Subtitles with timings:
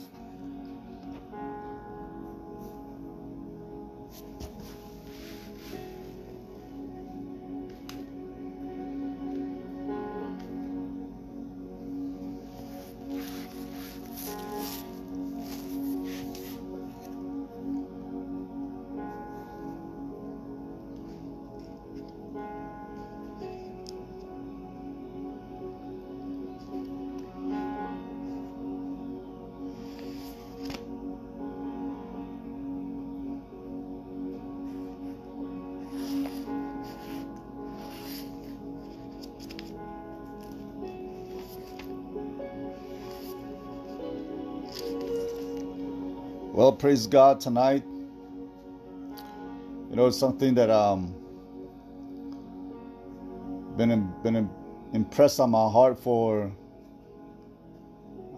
[0.00, 0.29] Well,
[46.80, 47.84] praise God tonight.
[49.90, 51.14] You know, it's something that um
[53.76, 54.48] been been
[54.94, 56.50] impressed on my heart for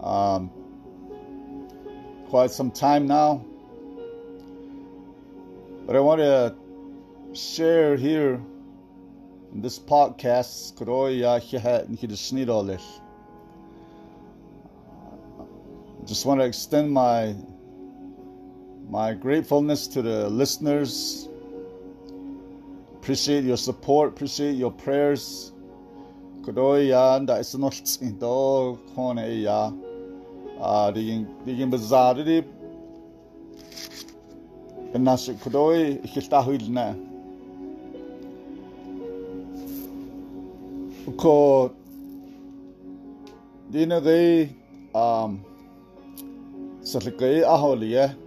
[0.01, 0.51] um
[2.27, 3.45] quite some time now.
[5.87, 6.53] But I want to
[7.33, 8.41] share here
[9.53, 10.75] in this podcast
[16.05, 17.33] just want to extend my
[18.93, 21.27] my gratefulness to the listeners.
[22.97, 25.51] Appreciate your support, appreciate your prayers.
[26.43, 29.71] Kudoya nda isnolts indo kone ya.
[30.61, 31.71] Ah digin digin
[36.05, 36.95] ikiltahilna.
[41.17, 41.71] Ko
[44.93, 45.41] um
[46.83, 48.22] sa likay aholiya.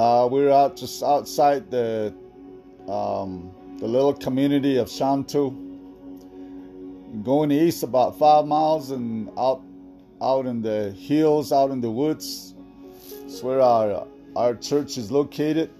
[0.00, 2.14] Uh, we're out just outside the
[2.88, 5.52] um, the little community of Shantu.
[7.22, 9.62] Going east about five miles and out
[10.22, 12.54] out in the hills, out in the woods.
[13.26, 15.70] It's where our our church is located.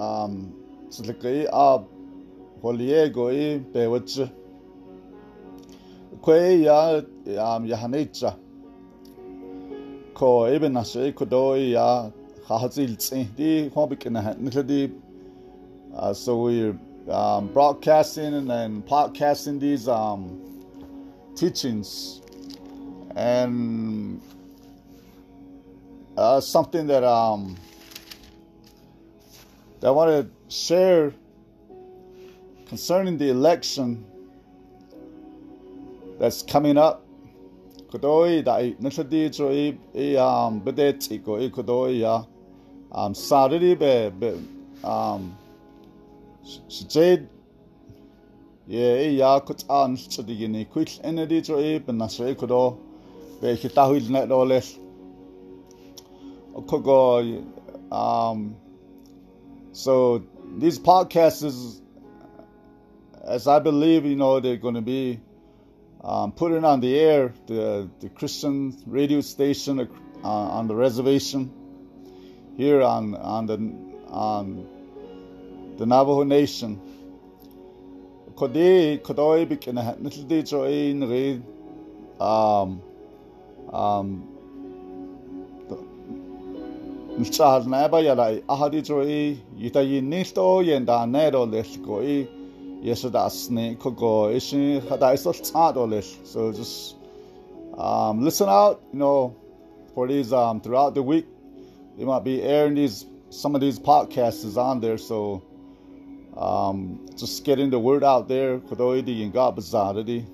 [0.00, 0.52] Um
[10.18, 10.74] ko eben
[11.14, 12.10] ko do ya
[12.48, 13.70] khazil tsi di
[16.12, 16.76] so we're
[17.08, 20.40] um, broadcasting and podcasting these um,
[21.36, 22.20] teachings.
[23.16, 24.20] And
[26.16, 27.56] uh, something that um,
[29.80, 31.12] that I want to share
[32.66, 34.04] concerning the election
[36.18, 37.07] that's coming up
[37.90, 42.24] kudoi dai nashadi cho i i um bede tiko i kudoi ya.
[42.92, 44.32] Um sariri be be
[44.84, 45.36] um
[46.44, 47.26] shjed
[48.66, 50.64] ye ya kut an chdi gini.
[50.66, 52.76] Kwil enedi cho i benasre kudo
[53.40, 54.62] be hitahil na dole
[56.66, 57.44] kogo
[57.92, 58.56] um
[59.72, 60.22] so
[60.58, 61.80] these podcasts
[63.24, 65.20] as I believe you know they're going to be
[66.02, 71.50] um, putting on the air the, the Christian radio station uh, on the reservation
[72.56, 73.56] here on on the
[74.08, 74.66] on
[75.78, 76.80] the Navajo Nation.
[78.34, 81.42] Kodi kodoi bikina nitldi join read
[82.20, 82.82] um
[83.72, 84.28] um
[87.18, 92.37] nchal na ba yala ahadi joy yitayi nilto yenda nero leskoi
[92.80, 96.96] yesterday kogo ishi hada isol So just
[97.76, 99.36] um, listen out, you know,
[99.94, 101.26] for these um, throughout the week.
[101.96, 105.42] They might be airing these some of these podcasts is on there, so
[106.36, 108.58] um, just getting the word out there.
[108.58, 110.24] Kodoidi and God bazaridi.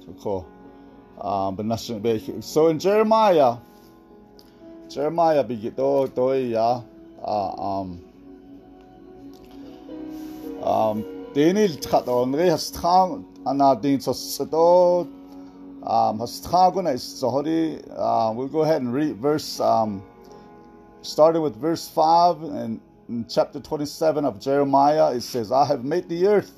[1.20, 3.56] Um, so in Jeremiah,
[4.88, 6.84] Jeremiah bigito toya
[7.26, 8.00] um
[10.62, 15.08] um Denil tchadonri hastram anadin so
[15.82, 20.00] um hastraguna is sorry uh, we'll go ahead and read verse um
[21.02, 25.12] starting with verse 5 and in chapter 27 of Jeremiah.
[25.12, 26.52] It says I have made the earth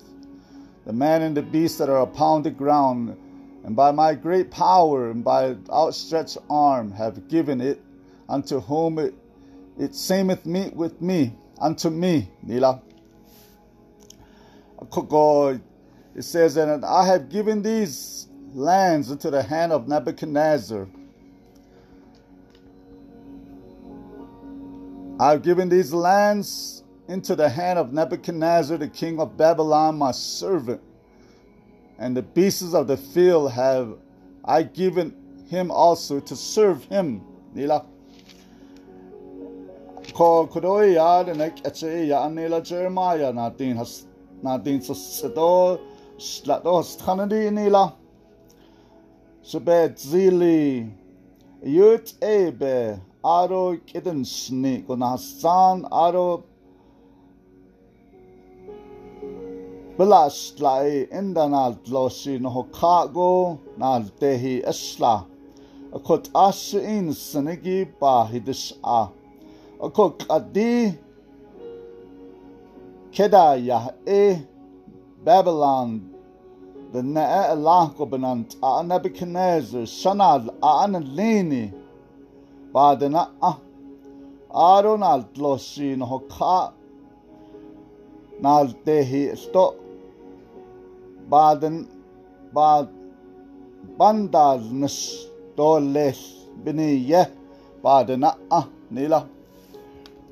[0.84, 3.16] the man and the beast that are upon the ground
[3.64, 7.80] and by my great power and by outstretched arm have given it
[8.28, 9.14] unto whom it,
[9.78, 12.28] it seemeth meet with me unto me.
[12.42, 12.82] Nila
[14.80, 20.86] it says that I have given these lands into the hand of Nebuchadnezzar.
[25.18, 30.82] I've given these lands into the hand of Nebuchadnezzar, the king of Babylon, my servant,
[31.98, 33.96] and the beasts of the field have
[34.44, 35.14] I given
[35.48, 37.22] him also to serve him.
[37.54, 37.84] Nila.
[40.12, 40.46] Ko
[42.60, 44.06] Jeremiah na din has
[44.42, 45.78] na din så så då
[46.18, 47.92] slat då strande det ni la
[49.42, 50.86] så bet zili.
[51.62, 56.42] Yut ebe aro keden sni kon hasan aro.
[59.98, 65.24] Belast lai enda na losi no hokago na tehi esla
[65.94, 69.08] akot as in sanegi ba hidish a.
[69.80, 70.94] Akok adi
[73.16, 74.36] keda yah e
[75.24, 76.10] Babylon
[76.92, 81.72] the ne'e Allah ko benant a Nebuchadnezzar shanal a analini
[82.74, 83.56] ba dena a
[84.54, 86.74] Aron al dloshi no hoka
[88.42, 89.66] nal tehi sto
[91.30, 91.88] baden
[92.52, 92.88] bad
[93.98, 95.26] bandal nis
[95.56, 96.20] dolel
[96.62, 97.24] bini ye
[97.82, 99.26] baden a nila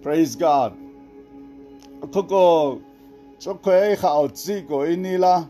[0.02, 0.83] praise god
[2.12, 2.80] koko
[3.38, 5.48] chokwe kha otsi ko inila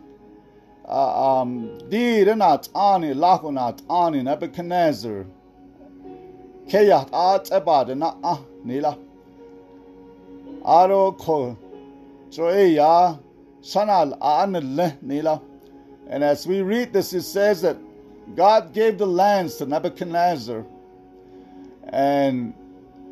[0.88, 5.26] um di renat ani lakunat ani nebuchadnezzar
[6.68, 8.96] keyat at ebade na a nila
[10.64, 11.56] aro ko
[12.30, 13.16] joe ya
[13.64, 15.40] Sanal Nila.
[16.08, 17.78] And as we read this, it says that
[18.36, 20.64] God gave the lands to Nebuchadnezzar.
[21.88, 22.54] And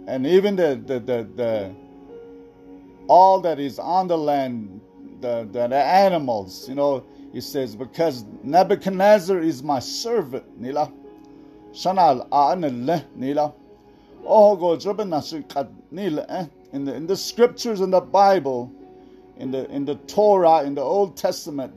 [0.07, 1.75] and even the, the, the
[3.13, 4.81] all that is on the land,
[5.21, 10.91] the, the, the animals, you know, he says, because Nebuchadnezzar is my servant, Nila.
[11.73, 12.27] Sanal
[13.15, 13.53] Nila.
[14.25, 14.75] Oh.
[14.75, 16.47] Eh?
[16.73, 18.73] In the in the scriptures in the Bible,
[19.37, 21.75] in the in the Torah in the Old Testament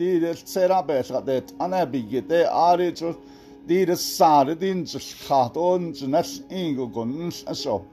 [6.93, 7.85] gon so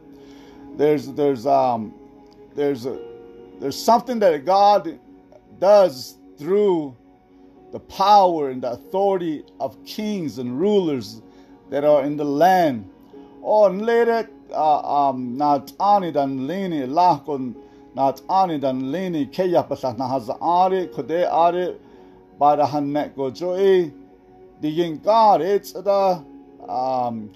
[0.76, 1.94] there's there's um
[2.54, 3.11] there's a
[3.62, 4.98] there's something that God
[5.60, 6.96] does through
[7.70, 11.22] the power and the authority of kings and rulers
[11.70, 12.90] that are in the land.
[13.40, 17.54] Oh, later, uh, um, not ani dan lini lahkon
[17.94, 21.76] na ani dan leni keya pasah na haz are kode are
[22.40, 23.92] bara hanne go jo e
[24.60, 26.20] digin gar it's da
[26.68, 27.30] um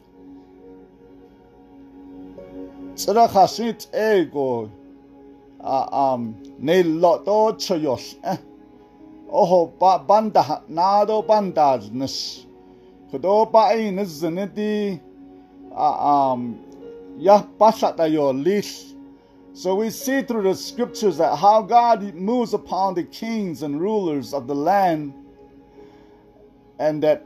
[2.96, 4.68] tsara khasit ego
[5.60, 8.36] um ne lo to choyos eh?
[9.30, 12.46] Oho ba banda na do banda nis
[13.10, 15.00] kodo ba ai nis ne di
[15.74, 16.58] um
[17.18, 18.94] ya pasata yo lis.
[19.52, 24.34] So we see through the scriptures that how God moves upon the kings and rulers
[24.34, 25.14] of the land,
[26.78, 27.24] and that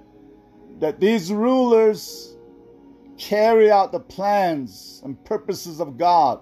[0.79, 2.37] that these rulers
[3.19, 6.41] carry out the plans and purposes of God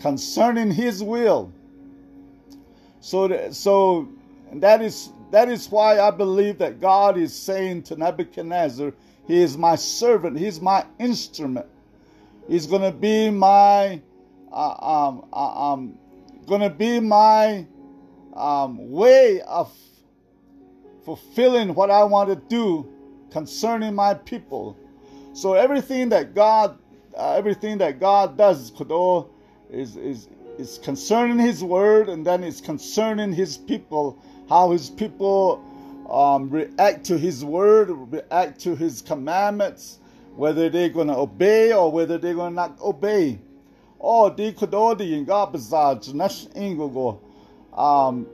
[0.00, 1.52] concerning His will.
[3.00, 4.08] So, that, so
[4.52, 8.92] that is that is why I believe that God is saying to Nebuchadnezzar,
[9.26, 11.66] He is my servant, He's my instrument,
[12.48, 14.02] He's going to be my
[14.52, 15.98] uh, um, uh, um,
[16.46, 17.64] going to be my
[18.34, 19.72] um, way of
[21.04, 22.90] fulfilling what I want to do
[23.30, 24.76] concerning my people.
[25.32, 26.78] So everything that God,
[27.16, 29.28] uh, everything that God does, Kodo,
[29.72, 35.64] is is is concerning His word, and then it's concerning His people, how His people
[36.10, 39.98] um, react to His word, react to His commandments,
[40.36, 43.38] whether they're going to obey or whether they're going to not obey.
[44.00, 47.20] Oh, di kudodi inga bazaj nash ingogo.
[47.76, 48.26] Um,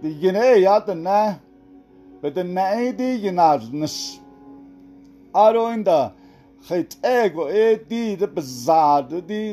[0.00, 1.34] the na,
[2.20, 4.18] but the na di yinaz nash.
[5.34, 6.12] Aro in the
[6.66, 9.52] khit ego e di the bazad di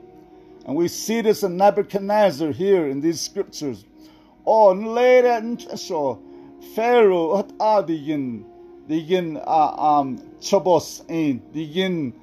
[0.65, 3.85] and we see this in Nebuchadnezzar here in these scriptures.
[4.45, 6.21] Oh, later, so
[6.75, 7.97] Pharaoh, what are the
[8.91, 12.13] digin uh, um chobos in digin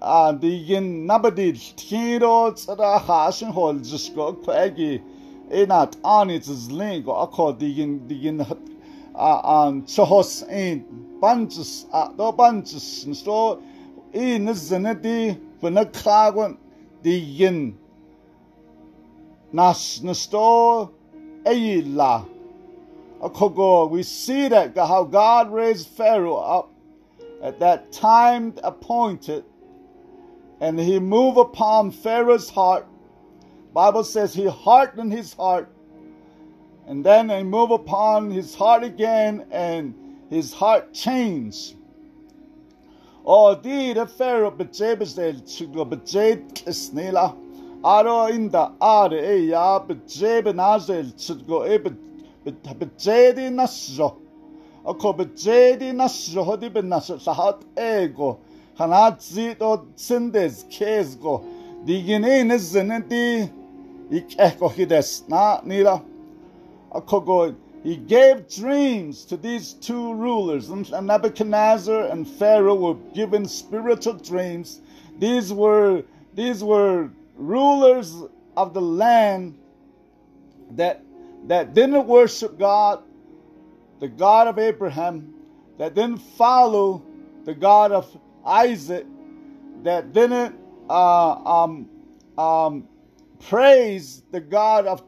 [0.00, 5.02] uh digin nabadil tiro tsara hashin hol jisko kwagi
[5.50, 8.38] inat anit zling ako digin digin
[9.14, 10.84] an chos in
[11.20, 11.86] bunches
[12.18, 13.62] do bunches so
[14.12, 16.56] in zinati when a kragon
[17.06, 17.78] the yin
[19.52, 20.90] nas nasto
[21.44, 22.26] ayila
[23.22, 26.72] akogo we see that how God raised Pharaoh up
[27.40, 29.44] at that time appointed
[30.60, 32.88] and he moved upon Pharaoh's heart.
[33.72, 35.68] Bible says he hardened his heart
[36.88, 39.94] and then he moved upon his heart again, and
[40.30, 41.76] his heart changed.
[43.26, 47.34] 어디를 페로 베제베스델 치고 베제트 스닐라
[47.82, 51.90] 아로 인다 아레 에야 베제베 나젤 치고 에베
[52.78, 54.16] 베제디 나스조
[54.84, 58.38] 어코 베제디 나스조 호디베 나스 사핫 에고
[58.76, 63.50] 하나지 또 신데스 케스고 디기네 네즈는디
[64.12, 66.00] 이케 코히데스 나 니라
[66.90, 70.68] 어코고 He gave dreams to these two rulers.
[70.68, 74.80] Nebuchadnezzar and Pharaoh were given spiritual dreams.
[75.20, 76.02] These were,
[76.34, 78.12] these were rulers
[78.56, 79.56] of the land
[80.72, 81.04] that,
[81.46, 83.04] that didn't worship God,
[84.00, 85.32] the God of Abraham,
[85.78, 87.04] that didn't follow
[87.44, 89.06] the God of Isaac,
[89.84, 90.56] that didn't
[90.90, 91.88] uh, um,
[92.36, 92.88] um,
[93.38, 95.04] praise the God of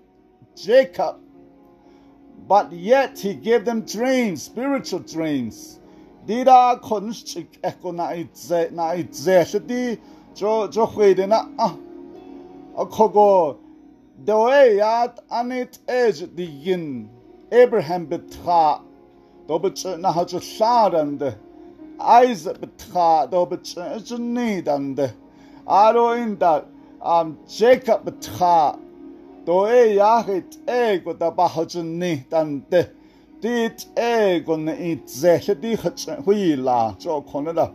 [0.55, 1.19] Jacob
[2.47, 5.81] but yet he gave them dreams, spiritual dreams.
[6.27, 9.99] Dira konchik eko na itze na itze shdi
[10.35, 11.75] jo jo khwede na ah.
[12.77, 13.57] Akogo
[14.25, 17.09] doe yat anit ej di yin.
[17.51, 18.83] Abraham betra
[19.47, 21.35] do bet na ha jo sharande
[21.99, 25.13] Isaac betra do bet jni dande
[25.67, 26.37] aro in
[27.01, 28.79] um Jacob betra
[32.71, 32.91] de
[33.41, 37.71] dit e go ne i ze he di hach hui la cho khone da.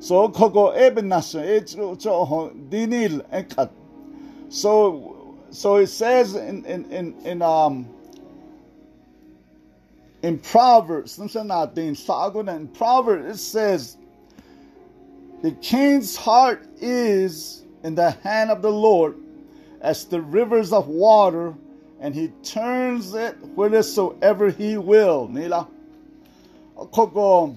[0.00, 3.70] So kogo eben nas e cho cho ho dinil e kat
[4.48, 7.86] so so it says in in in in um
[10.22, 13.98] in Proverbs, in Proverbs it says,
[15.42, 19.16] the king's heart is in the hand of the Lord,
[19.84, 21.54] as the rivers of water,
[22.00, 25.28] and he turns it whithersoever he will.
[25.28, 25.68] Nila.
[26.74, 27.56] Koko.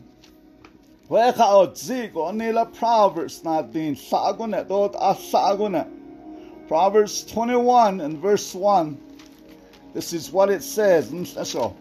[1.09, 5.87] Weka o zigo nila Proverbs na din sagonet dot a.
[6.67, 8.97] Proverbs 21 and verse 1.
[9.93, 11.09] This is what it says.
[11.09, 11.73] Mm,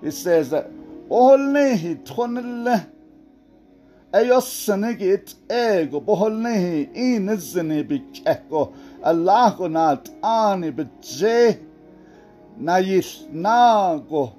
[0.00, 0.70] it says that
[1.10, 2.86] Oholnehi tonele
[4.12, 8.72] Eyosenegit ego boholnehi inizene bikeko
[9.10, 11.60] Allahu na tani beje
[12.58, 14.32] na yisnago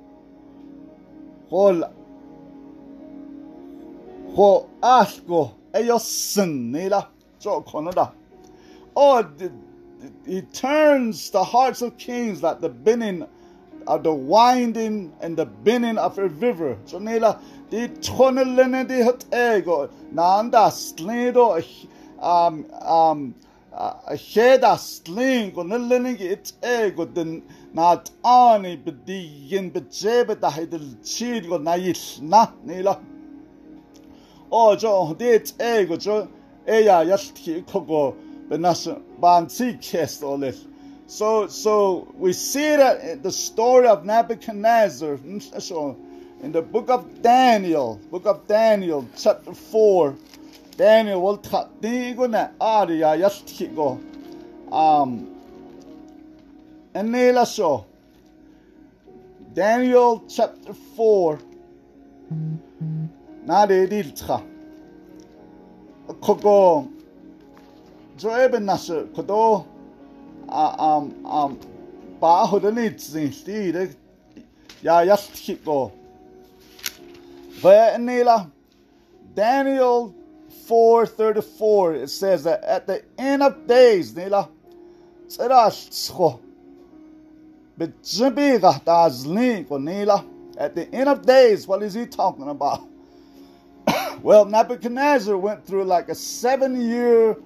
[1.50, 1.84] hol
[4.36, 7.08] ho asko eyosen nila
[7.40, 8.12] so konoda
[8.96, 9.24] oh
[10.26, 13.26] he turns the hearts of kings like the binning
[13.88, 16.78] of the winding and the binning of a river.
[16.86, 19.90] So nila di tonelene di hot ego.
[20.12, 21.64] Nanda slido
[22.20, 23.36] um um
[23.78, 27.44] Heda sling og nilling it ego den
[27.74, 32.96] nat ani bedigin bejebe da hedel chid go na yisna nila.
[34.52, 36.28] O jo dit ego jo
[36.68, 38.16] eya yashki kogo
[38.50, 38.88] benas
[39.22, 40.66] bansi kest olis.
[41.08, 45.20] So so we see that the story of Nebuchadnezzar
[45.60, 45.96] so
[46.42, 50.16] in the book of Daniel, book of Daniel, chapter 4,
[50.78, 54.00] Daniel will tigo na aria yastigo.
[54.72, 55.36] Um,
[56.94, 57.86] and nila so.
[59.56, 61.40] Daniel chapter 4.
[63.46, 64.44] Na de diltra.
[66.22, 66.88] Kogo.
[68.20, 69.66] Joeben nase kodo.
[70.48, 71.60] Um, um,
[72.22, 73.96] ba hodani tzin sti
[74.84, 75.92] ya yastigo.
[77.64, 78.52] Ve nila.
[79.34, 80.14] Daniel
[80.66, 84.16] 4:34 it says that at the end of days
[89.80, 90.26] nila
[90.58, 92.82] at the end of days what is he talking about?
[94.24, 97.38] Well Nebuchadnezzar went through like a 7 year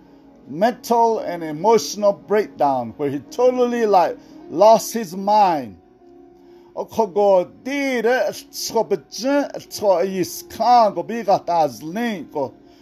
[0.48, 4.18] mental and emotional breakdown where he totally like
[4.50, 5.78] lost his mind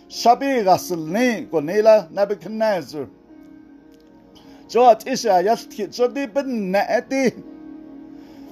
[0.09, 3.07] shabi gasil ne ko nela Nebuchadnezzar
[4.67, 7.31] jo tisha yasti jo di bin na ati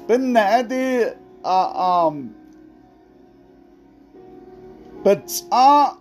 [0.08, 1.06] bin na ati
[1.44, 2.36] a um
[5.04, 5.98] but a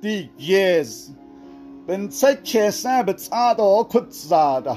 [0.00, 1.10] di yes
[1.86, 4.76] bin sa kesa but a do kut za da.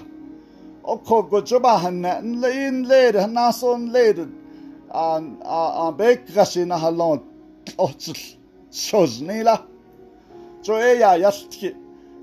[0.83, 4.27] O ko go jo ba han na in le na son le
[4.91, 7.21] an a a be gashi na halon
[7.77, 8.17] ochil
[8.71, 9.61] sozne la.
[10.65, 11.31] So, yeah,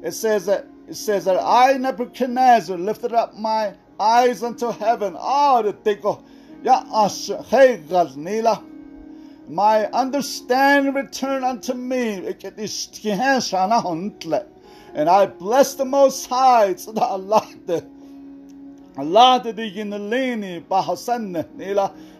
[0.03, 5.15] it says that it says that I Nebuchadnezzar lifted up my eyes unto heaven.
[5.17, 6.25] Ah, the tiko,
[6.65, 7.81] ya ash, hey,
[8.17, 8.65] nila
[9.49, 12.35] my understanding return unto me.
[14.95, 16.75] And I bless the Most High.
[16.89, 17.47] Allah Allah.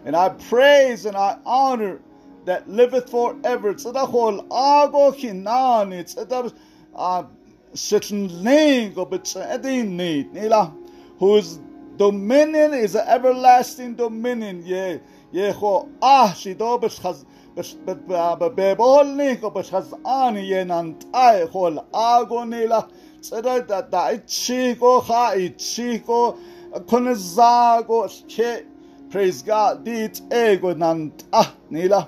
[0.05, 1.99] And I praise and I honor
[2.45, 3.73] that liveth forever.
[3.73, 6.03] Tzedachol ago hinani.
[6.03, 6.53] Tzedach
[7.73, 10.31] shetlingo b'tzedinit.
[10.31, 10.73] Nila.
[11.19, 11.59] Whose
[11.97, 14.65] dominion is an everlasting dominion.
[14.65, 14.99] Ye.
[15.31, 17.25] ye Yeho ah shido b'shchaz.
[17.55, 22.79] בבולניק או בשזען יננתה יכול אגונילה
[23.19, 26.33] צדד דאיצ'יקו חאיצ'יקו
[26.85, 28.65] קונזאגו che
[29.09, 32.07] praise God dit ego nant ah nila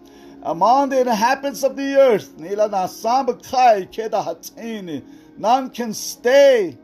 [0.43, 5.03] among the inhabitants of the earth nila na sab khai keda hatini
[5.37, 6.77] none can stay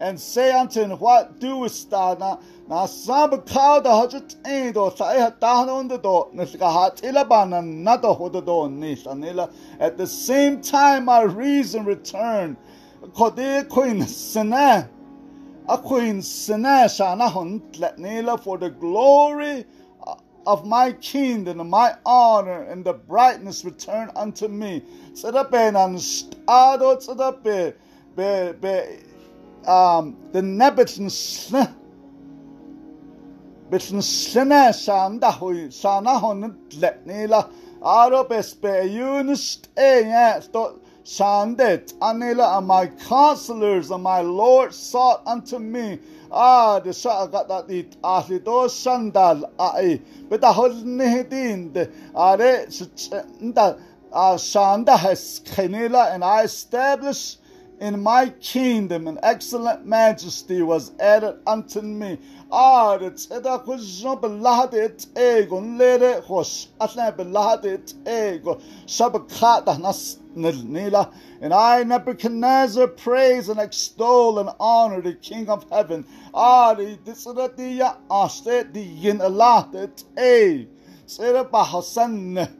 [0.00, 2.14] and say unto him, What doest thou?
[2.14, 2.36] Na,
[2.68, 6.70] na sab kao da hajut ein do sa e ta non de do na ska
[6.70, 9.50] hat ila bana na do ho do do ni sanila.
[9.80, 12.56] At the same time my reason return.
[13.14, 14.88] Ko de queen sene.
[15.68, 19.64] A queen sene sha na hon let nila for the glory
[20.48, 24.82] of my kingdom and my honor and the brightness return unto me.
[29.66, 31.74] Um, the nebitn sne
[33.70, 37.50] bitn sne shanda hui shana hon letnila
[37.82, 45.58] aro bespe unist e sto shandet anila and my counselors and my lord sought unto
[45.58, 45.98] me
[46.30, 52.36] ah the shagat that it ahli do shandal ai but the whole nihidin the are
[52.38, 53.78] nda
[54.12, 57.37] shanda has kenila and I established
[57.80, 62.18] in my kingdom an excellent majesty was added unto me.
[62.50, 70.18] Ah, it's eda kujo belahade it ego lere hosh atla belahade it ego shabakata nas
[70.34, 71.12] nila.
[71.40, 76.04] And I Nebuchadnezzar praise and extol and honor the King of Heaven.
[76.34, 80.66] Ah, the disratiya ashte the yin Allah it e.
[81.06, 82.50] Sera bahasan.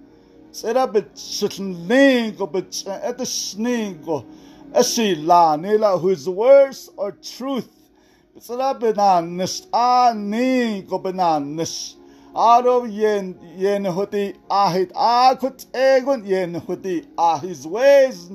[0.52, 2.70] Sera bit shitlingo bit
[4.74, 5.26] et sningo.
[5.26, 7.68] Ashila nila whose words are truth.
[8.36, 11.94] Bisara benanish ani go benanish.
[12.34, 18.30] Aro yen yen huti ahit akut egun yen huti ah his ways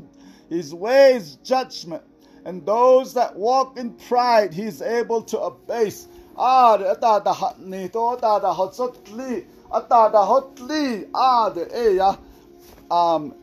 [0.49, 2.03] his ways judgment.
[2.45, 6.07] And those that walk in pride he is able to abase.
[6.37, 11.05] Ah ata da hatni to ata da hotsotli ata da hotli
[11.53, 12.17] the eya
[12.91, 13.33] um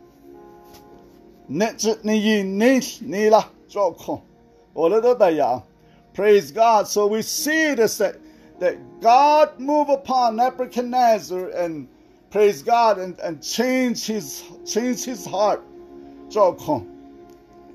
[6.14, 6.86] Praise God.
[6.86, 8.16] So we see this that,
[8.60, 11.88] that God move upon Nebuchadnezzar and
[12.30, 15.64] praise God and, and change his change his heart.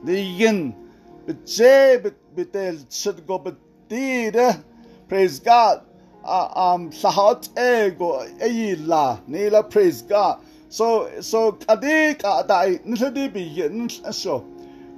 [0.05, 0.73] Yin
[1.27, 4.63] bitel should go betide.
[5.09, 5.81] Praise God.
[6.23, 10.39] Um, ego eyila nila praise God.
[10.75, 11.57] So so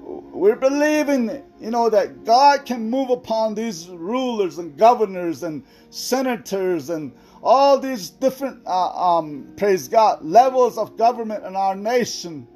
[0.08, 6.90] we're believing, you know, that God can move upon these rulers and governors and senators
[6.90, 7.12] and
[7.44, 12.48] all these different, uh, um, praise God, levels of government in our nation.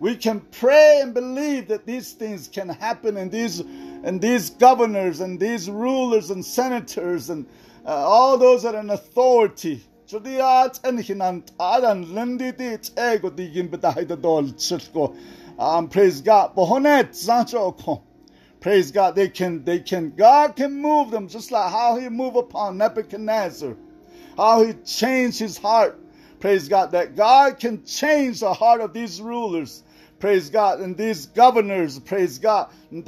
[0.00, 5.20] We can pray and believe that these things can happen in these, and these governors
[5.20, 7.46] and these rulers and senators and
[7.86, 9.84] uh, all those that are in authority.
[10.08, 15.16] Judiat and hinant adan lindit ego digin betahida dol chitko.
[15.58, 16.54] Um, praise God.
[16.54, 18.02] Bohonet zancho
[18.60, 19.14] Praise God.
[19.14, 23.76] They can, they can, God can move them just like how he moved upon Nebuchadnezzar.
[24.36, 26.00] How he changed his heart
[26.44, 29.82] Praise God, that God can change the heart of these rulers.
[30.18, 33.02] Praise God, and these governors, praise God, praise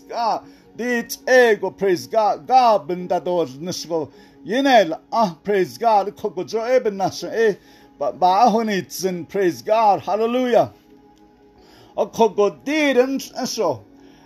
[0.00, 0.44] God,
[0.76, 4.10] dit ego, praise God, God bendador nishgo,
[4.46, 7.54] yinel, ah, praise God, kokojo eben nasha, eh,
[7.98, 10.72] but bahonitzen, praise God, hallelujah.
[11.96, 13.84] A kogodidin, so.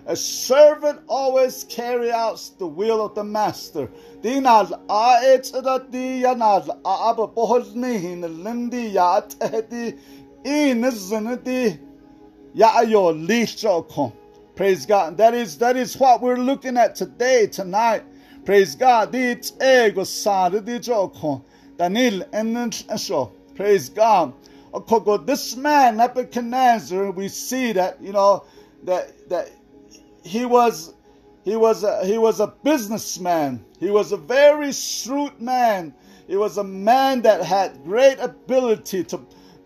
[0.09, 3.91] A servant always carry out the will of the master.
[4.23, 9.99] Dinal a etzrati yanal a aba bohnihin lindi ya tehdi
[10.45, 11.79] in zinati
[12.55, 14.15] ya yo lishoko.
[14.59, 15.17] Praise God.
[15.19, 18.03] That is that is what we're looking at today, tonight.
[18.45, 19.13] Praise God.
[19.13, 19.51] Praise
[23.89, 24.33] God.
[24.75, 28.43] Oh, this man, Nebuchadnezzar, we see that, you know,
[28.83, 29.49] that that
[30.25, 30.93] he was
[31.45, 33.65] he was a, he was a businessman.
[33.79, 35.95] He was a very shrewd man.
[36.27, 39.21] He was a man that had great ability to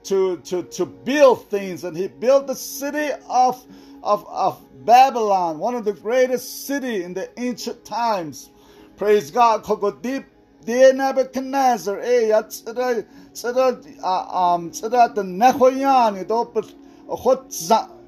[0.04, 3.64] to to to build things, and he built the city of
[4.02, 8.50] of of Babylon, one of the greatest city in the ancient times.
[8.96, 9.64] Praise God.
[10.66, 11.98] Nebuchadnezzar.
[12.00, 12.42] Eh, uh,
[14.54, 14.72] um,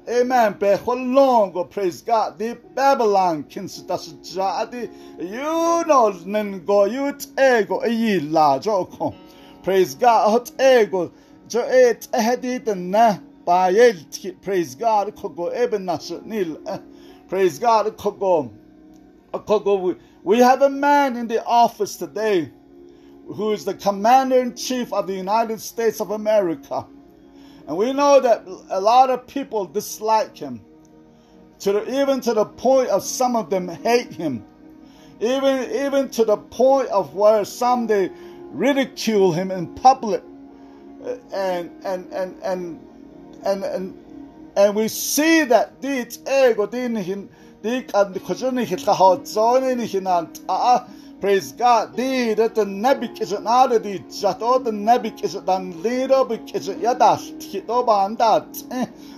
[0.07, 0.53] Amen.
[0.53, 2.37] Beholongo, oh, praise God.
[2.37, 4.89] The Babylon kinstasjadi.
[5.19, 6.85] You know nengo
[7.37, 9.05] ego e eh, la joko.
[9.05, 9.15] Oh,
[9.63, 10.29] praise God.
[10.29, 11.11] Hot ego.
[11.53, 13.95] Et ehedit na bayel
[14.41, 15.15] praise God.
[15.15, 15.85] Kogo eben
[16.25, 16.59] nil.
[16.67, 16.77] Eh,
[17.27, 17.95] praise God.
[17.97, 18.51] Kogo.
[19.33, 19.97] Eh, kogo.
[20.23, 22.51] We have a man in the office today
[23.27, 26.85] who is the commander in chief of the United States of America.
[27.67, 30.61] And we know that a lot of people dislike him,
[31.59, 34.45] to the, even to the point of some of them hate him,
[35.19, 38.11] even even to the point of where some they
[38.51, 40.21] ridicule him in public,
[41.33, 42.79] and and and and
[43.45, 44.05] and and,
[44.55, 47.29] and we see that these ego din hin
[47.61, 50.07] dik and kojuni hit ha zone hin
[51.21, 51.95] Praise God.
[51.95, 56.67] Di the nebik is an out of the jato the nebik is lido bik is
[56.67, 58.45] yadas hito bandat.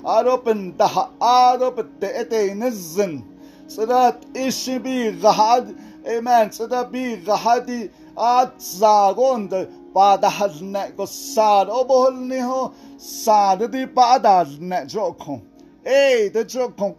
[0.03, 3.23] Aropen the arop the etenizin.
[3.65, 5.75] So that ishi be gahad.
[6.07, 6.51] Amen.
[6.51, 9.49] So that be gahadi at zagon
[11.07, 11.69] sad
[12.97, 13.87] sad di the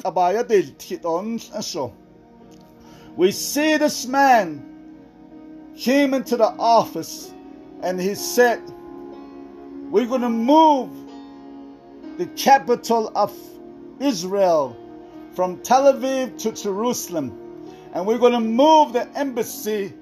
[0.02, 1.92] kabaya del titon so.
[3.16, 4.64] We see this man
[5.76, 7.32] came into the office
[7.82, 8.60] and he said,
[9.90, 10.90] We're going to move
[12.18, 13.32] the capital of
[14.00, 14.76] Israel
[15.34, 17.32] from Tel Aviv to Jerusalem.
[17.92, 19.92] And we're going to move the embassy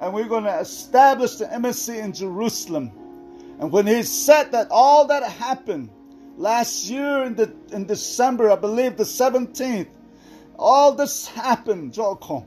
[0.00, 2.90] and we're going to establish the embassy in Jerusalem.
[3.58, 5.90] And when he said that, all that happened
[6.36, 9.88] last year in, the, in December, I believe the 17th,
[10.58, 12.46] all this happened, Joko.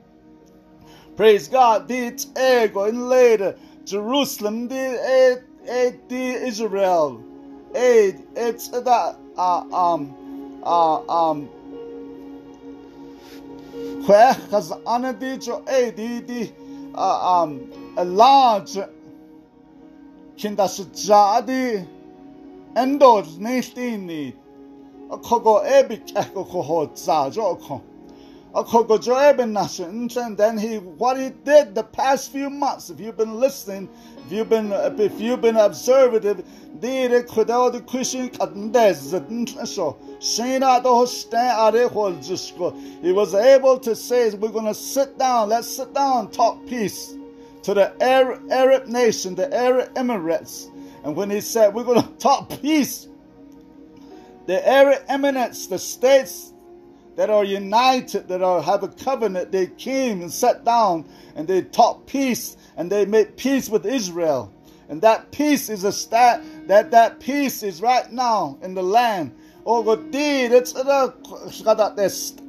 [1.20, 1.88] Praise God.
[1.90, 4.70] Dit ego in later Jerusalem.
[4.70, 7.22] Dit it the Israel.
[7.76, 10.16] It it's that uh, um
[10.64, 11.48] uh, um
[14.08, 16.54] where has anadijo a di di
[16.96, 18.80] uh, um a large
[20.36, 21.86] kindas jadi
[22.76, 24.34] endor nestini
[25.12, 27.82] a kogo ebik eko koho za jo
[28.54, 33.88] and then he what he did the past few months if you've been listening
[34.32, 36.44] you've been if you've been observative
[36.82, 37.28] it
[37.70, 38.30] the Christian
[43.02, 47.16] he was able to say we're going to sit down let's sit down talk peace
[47.64, 50.72] to the Arab, Arab nation the Arab Emirates.
[51.04, 53.08] And when he said we're going to talk peace
[54.46, 56.54] the Arab Emirates the states
[57.16, 61.62] that are united, that are have a covenant, they came and sat down and they
[61.62, 64.52] taught peace and they made peace with Israel.
[64.88, 69.36] And that peace is a stat that that peace is right now in the land.
[69.66, 71.14] Oh God, it's the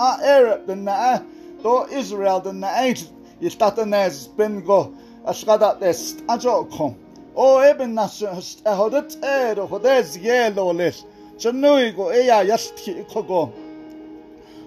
[0.00, 1.24] Arab the
[1.62, 3.10] do Israel the na is
[3.56, 4.94] that the nes ben go
[5.26, 6.96] ashkada des ajoko.
[7.34, 8.22] Oh eben nas
[8.64, 11.06] hodet er hodes yellow list.
[11.38, 13.52] Chanui go eya yasti kogo.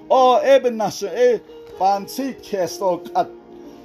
[0.09, 1.41] O eben nashe e
[2.07, 2.99] si kesto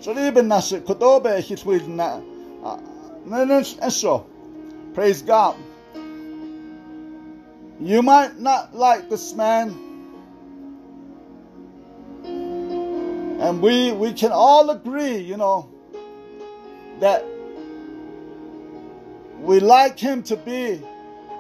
[0.00, 2.20] so eben nashe kodobe hit with na
[2.64, 2.78] ah,
[3.82, 4.26] eso.
[4.94, 5.56] Praise God.
[7.80, 9.70] You might not like this man.
[13.40, 15.68] And we we can all agree, you know,
[17.00, 17.24] that
[19.40, 20.82] we like him to be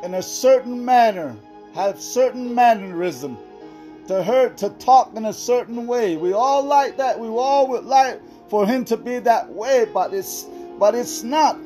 [0.04, 1.36] in a certain manner,
[1.74, 3.36] have certain mannerism,
[4.06, 6.16] to hurt, to talk in a certain way.
[6.16, 7.18] We all like that.
[7.18, 10.46] We all would like for him to be that way, but it's
[10.78, 11.58] but it's not.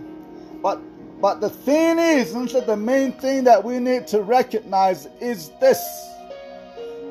[0.62, 0.80] But
[1.20, 5.78] but the thing is, the main thing that we need to recognize is this.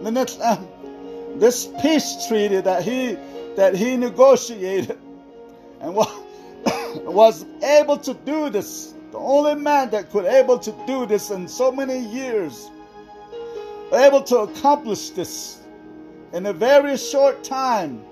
[0.02, 0.58] the uh,
[1.40, 3.18] This peace treaty that he
[3.56, 4.98] that he negotiated
[5.82, 5.96] and
[7.06, 8.94] was able to do this.
[9.12, 12.70] The only man that could able to do this in so many years,
[13.94, 15.60] able to accomplish this
[16.34, 18.04] in a very short time.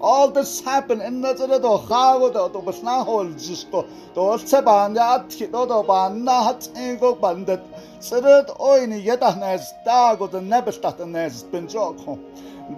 [0.00, 4.94] All this happened in the to chago to to basna hol jisko to se ban
[4.94, 5.82] ya ti to to
[6.28, 7.62] hat ego bandet
[8.00, 12.18] sirat oini yeta nes dago the nebestat nes ben joko.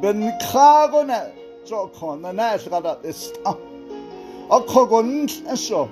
[0.00, 1.32] Ben chago ne
[1.66, 3.34] joko na nes gada ist
[4.50, 5.90] akogon eso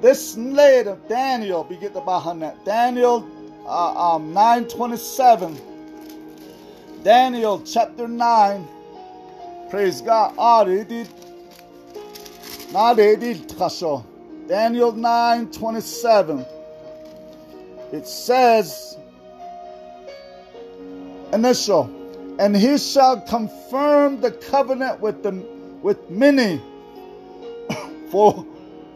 [0.00, 3.26] this later Daniel get the that Daniel
[3.66, 5.58] uh, um, 927
[7.02, 8.68] Daniel chapter 9
[9.70, 10.34] Praise God.
[10.38, 10.64] Ah,
[14.46, 16.46] Daniel 9 27.
[17.92, 18.96] It says,
[21.32, 21.90] initial,
[22.38, 25.44] and he shall confirm the covenant with them
[25.82, 26.60] with many
[28.10, 28.44] for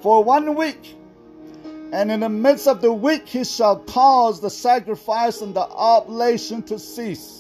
[0.03, 0.95] for one week.
[1.93, 6.63] And in the midst of the week he shall cause the sacrifice and the oblation
[6.65, 7.38] to cease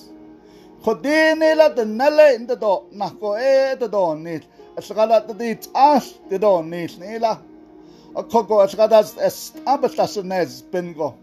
[0.82, 4.40] Kodinila the nele in the do nako e the do nil.
[4.76, 7.40] Asgala the dit as the do nil nila.
[8.16, 11.16] A koko asgadas est abastasnes bingo.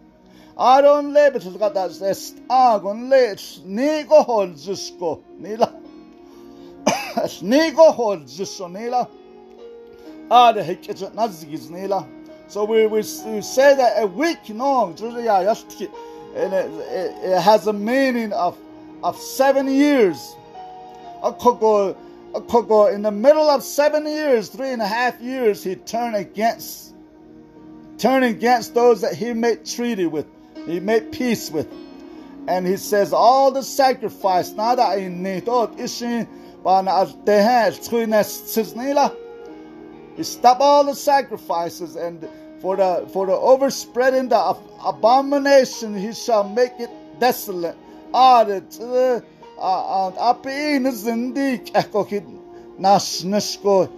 [0.57, 5.73] Aron lebet asgadas est agon let nigo hol zusko nila.
[7.15, 9.07] As nigo hol zusko nila.
[10.29, 12.05] The hikket nazigis nila.
[12.47, 17.73] So we, we, we say that a week long, and it, it, it has a
[17.73, 18.57] meaning of
[19.03, 20.35] of seven years.
[21.23, 26.93] In the middle of seven years, three and a half years, he turned against,
[27.97, 30.25] turned against those that he made treaty with,
[30.65, 31.67] he made peace with.
[32.47, 36.27] And he says, all the sacrifice, nada inito, ishin,
[40.15, 42.27] he stopped all the sacrifices and
[42.59, 47.77] for the for the overspreading the abomination he shall make it desolate
[48.15, 48.79] adet
[50.29, 52.01] api nizindi kehko
[52.79, 53.89] nash nishko.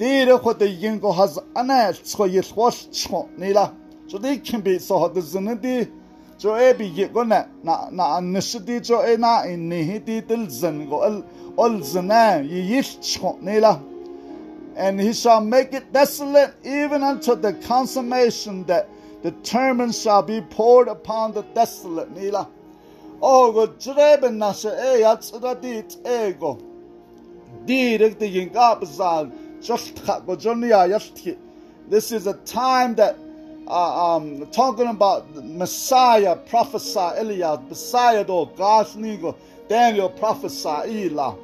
[0.00, 3.74] Dire ko de yingo has ana tsko yilwas chko nila
[4.06, 5.90] so they can be so the zinidi
[6.38, 10.22] jo e bi ye go na na na nishdi jo e na in ni di
[10.22, 11.22] til zin go al
[11.58, 13.82] ol zina yi yil chko nila
[14.74, 18.88] and he shall make it desolate even unto the consummation that
[19.44, 22.48] term shall be poured upon the desolate nila
[23.20, 23.66] ogo
[25.62, 25.84] e
[26.26, 26.58] ego.
[27.66, 29.30] Direk de yingabzal
[29.60, 30.88] just go jonia
[31.88, 33.16] this is a time that
[33.66, 39.36] uh, um, talking about Messiah prophesy Elias Messiah do God's nigo
[39.68, 41.36] Daniel prophesy ila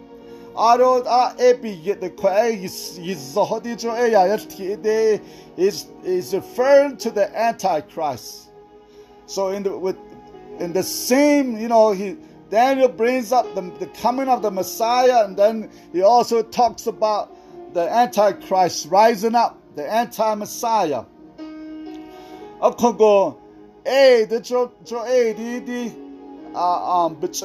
[0.56, 5.20] Aro a epi yet the kwe is zohodi jo e ya yashti
[5.58, 8.48] is is referring to the Antichrist.
[9.26, 9.96] So in the with
[10.58, 12.16] in the same, you know, he
[12.50, 17.34] Daniel brings up the, the coming of the Messiah, and then he also talks about
[17.74, 21.04] the Antichrist rising up, the anti-Messiah.
[23.88, 25.92] Eh, the jo jo eh, the the
[26.56, 27.44] uh, um, just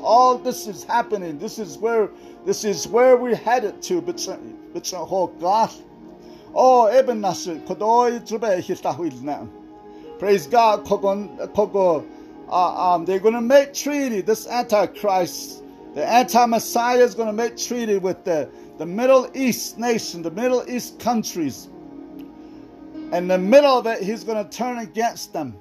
[0.00, 1.38] all this is happening.
[1.38, 2.08] This is where
[2.46, 4.00] this is where we're headed to.
[6.54, 9.48] Oh, Ibn Nasir, jube hitahil now.
[10.22, 10.86] Praise God.
[10.88, 11.96] Uh,
[12.48, 14.20] um, they're going to make treaty.
[14.20, 15.64] This Antichrist,
[15.96, 20.62] the anti-Messiah is going to make treaty with the, the Middle East nation, the Middle
[20.70, 21.68] East countries.
[23.12, 25.56] In the middle of it, he's going to turn against them.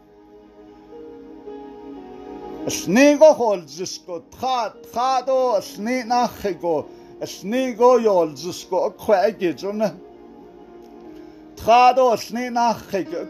[12.49, 12.81] Nach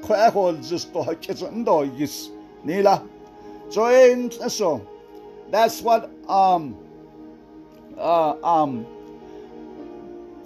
[0.01, 2.29] kwehol to hakizundo yis
[2.63, 3.03] nila.
[3.69, 4.87] So in so
[5.49, 6.77] that's what um
[7.97, 8.85] uh, um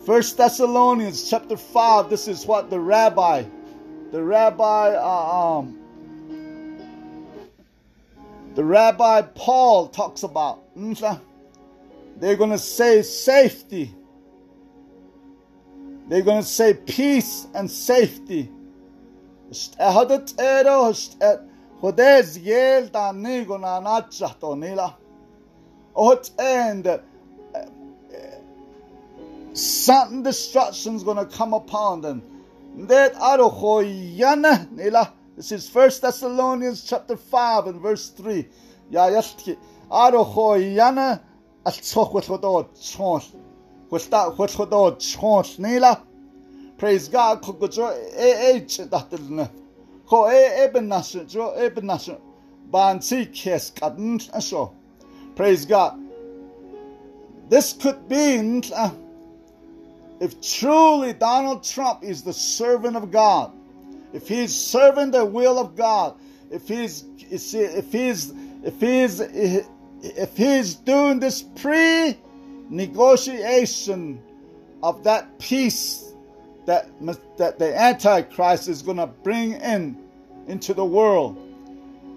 [0.06, 2.10] First Thessalonians chapter five.
[2.10, 3.44] This is what the rabbi,
[4.12, 5.80] the rabbi, uh, um,
[8.54, 10.62] the rabbi Paul talks about.
[12.18, 13.96] They're to say safety
[16.08, 18.52] They're going to say peace and safety.
[23.82, 24.98] Nachato nila.
[25.96, 27.00] Ot and eh,
[27.56, 28.38] eh,
[29.54, 32.22] sudden destruction is going to come upon them.
[32.88, 35.14] That arohoyana nila.
[35.36, 38.48] This is First Thessalonians chapter 5 and verse 3.
[38.92, 39.58] Ya yalki
[39.90, 41.22] arohoyana
[41.66, 43.22] al tsokhwatodot chon.
[43.96, 46.02] Kwesta kwatodot chon nila.
[46.78, 47.42] Praise God.
[47.42, 49.50] Kukujo e e chdatilna.
[50.06, 52.20] Ko e e benashe jo e benashe.
[52.70, 54.74] Ban si kes kadn asho.
[55.38, 55.98] Praise God.
[57.48, 58.90] This could be uh,
[60.20, 63.54] if truly Donald Trump is the servant of God,
[64.12, 66.16] if he's serving the will of God,
[66.52, 71.44] if he's if he's if he's if he's doing this
[72.68, 74.22] pre-negotiation
[74.84, 76.14] of that peace
[76.66, 76.90] that,
[77.38, 79.98] that the Antichrist is going to bring in
[80.48, 81.42] into the world.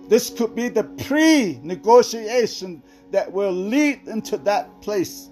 [0.08, 5.30] This could be the pre negotiation that will lead into that place.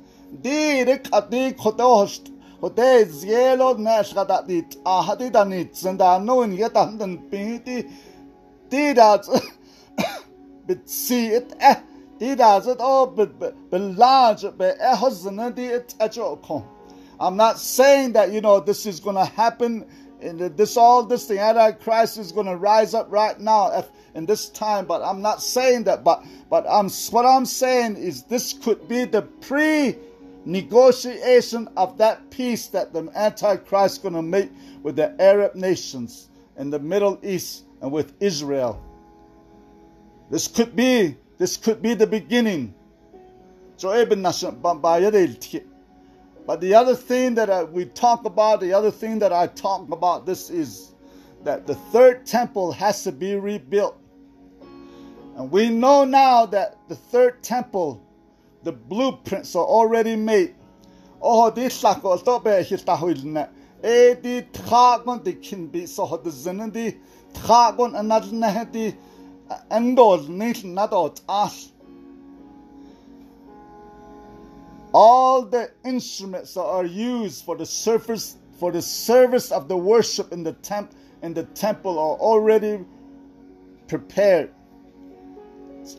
[17.18, 19.87] I'm not saying that, you know, this is going to happen.
[20.20, 23.85] And this all this the antichrist is going to rise up right now
[24.16, 28.22] in this time but i'm not saying that but but i'm what i'm saying is
[28.24, 29.94] this could be the pre
[30.46, 34.50] negotiation of that peace that the antichrist is going to make
[34.83, 38.83] with the arab nations in the middle east and with israel
[40.31, 42.75] this could be this could be the beginning
[46.46, 49.90] but the other thing that I, we talk about, the other thing that I talk
[49.90, 50.92] about, this is
[51.42, 54.01] that the third temple has to be rebuilt.
[55.37, 58.03] And we know now that the third temple,
[58.62, 60.55] the blueprints are already made.
[61.20, 61.85] Oh, this
[68.72, 68.96] the
[69.71, 71.73] endol nit nadot as.
[74.93, 80.33] All the instruments that are used for the service for the service of the worship
[80.33, 82.85] in the temp in the temple are already
[83.89, 84.51] prepared.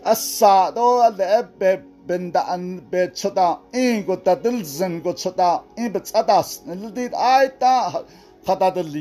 [0.04, 6.00] Asa do benda an be chota in go ta dil zen go chota in be
[6.00, 8.04] tsadas nil dit ai ta
[8.46, 8.92] khata dil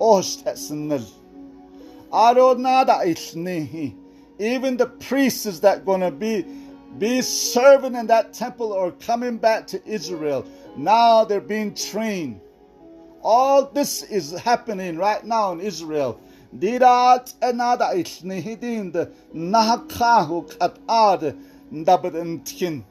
[0.00, 1.04] osh tesnil
[2.12, 3.94] aro nada isni
[4.38, 6.44] even the priests that gonna be
[6.98, 10.46] be serving in that temple or coming back to Israel.
[10.76, 12.40] Now they're being trained.
[13.22, 16.18] All this is happening right now in Israel.
[16.56, 21.36] Dirat anada isnihidin the nahakahu at ad
[21.72, 22.82] ndabadentkin.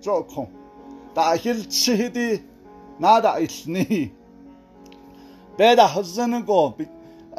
[0.00, 0.50] Joko.
[1.14, 2.42] Dahil chihidi
[2.98, 4.10] nada isnihi.
[5.58, 5.86] Beda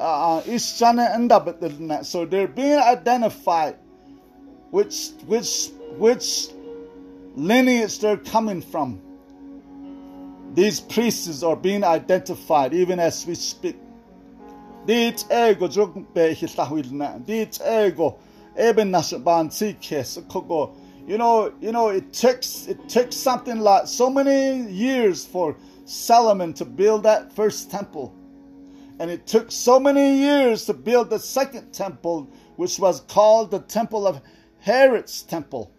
[0.03, 0.43] hazanego.
[0.45, 3.75] Ishana and So they're being identified
[4.71, 6.47] which which which
[7.35, 8.99] lineage they're coming from.
[10.53, 13.77] These priests are being identified even as we speak.
[14.85, 17.25] Dit ego jugbe hitahilna.
[17.25, 18.19] Dit ego
[18.57, 20.75] eben nashaban tikes kogo.
[21.07, 26.53] You know, you know, it takes it takes something like so many years for Solomon
[26.53, 28.13] to build that first temple.
[28.99, 33.59] And it took so many years to build the second temple, which was called the
[33.59, 34.21] Temple of
[34.59, 35.71] Herod's Temple.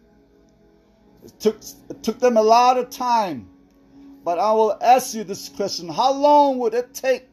[1.24, 1.56] It took,
[1.88, 3.48] it took them a lot of time.
[4.24, 7.28] But I will ask you this question How long would it take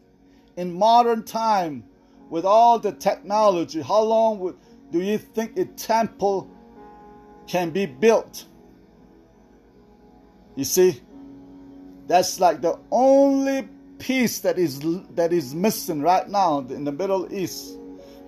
[0.57, 1.83] in modern time
[2.29, 3.81] with all the technology?
[3.81, 4.57] How long would,
[4.91, 6.49] do you think a temple
[7.47, 8.45] can be built?
[10.55, 11.01] You see,
[12.07, 13.69] that's like the only
[14.01, 14.81] piece that is
[15.15, 17.77] that is missing right now in the Middle East,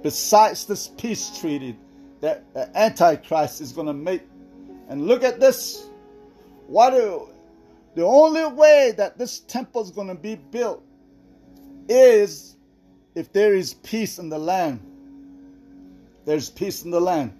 [0.04, 1.76] besides this peace treaty
[2.22, 4.22] that the Antichrist is going to make
[4.88, 5.90] and look at this.
[6.68, 7.28] What do,
[7.96, 10.84] the only way that this temple is going to be built
[11.90, 12.56] is
[13.16, 14.80] if there is peace in the land.
[16.26, 17.34] There's peace in the land.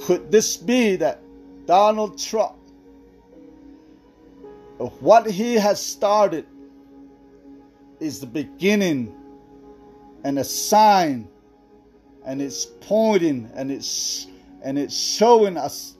[0.00, 1.20] Could this be that
[1.66, 2.56] Donald Trump,
[4.78, 6.46] what he has started,
[8.00, 9.14] is the beginning
[10.24, 11.28] and a sign,
[12.24, 14.26] and it's pointing and it's
[14.62, 15.96] and it's showing us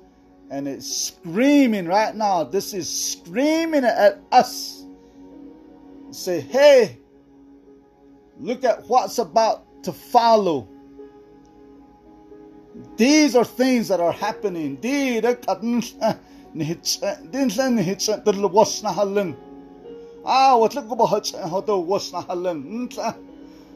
[0.50, 2.44] and it's screaming right now.
[2.44, 4.84] This is screaming at us
[6.10, 6.98] say, hey,
[8.38, 10.68] look at what's about to follow.
[12.96, 14.78] These are things that are happening.
[20.24, 20.56] Ah,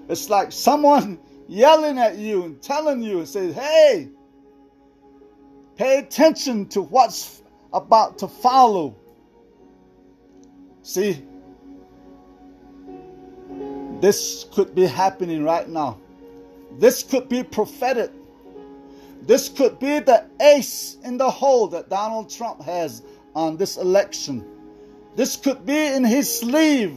[0.08, 1.18] it's like someone
[1.48, 4.08] yelling at you and telling you and says, hey,
[5.76, 7.42] pay attention to what's
[7.72, 8.96] about to follow.
[10.82, 11.22] See,
[14.00, 15.98] this could be happening right now.
[16.78, 18.10] This could be prophetic.
[19.26, 23.02] This could be the ace in the hole that Donald Trump has
[23.34, 24.44] on this election.
[25.14, 26.96] This could be in his sleeve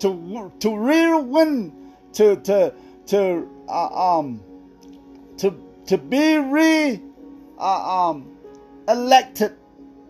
[0.00, 1.72] to to rear win
[2.12, 2.74] to to
[3.06, 4.42] to uh, um
[5.38, 5.54] to
[5.86, 7.00] to be re
[7.58, 8.36] uh, um
[8.88, 9.54] elected